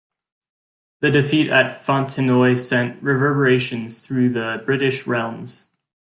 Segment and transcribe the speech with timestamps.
[1.01, 5.67] The defeat at Fontenoy sent reverberations through the British realms.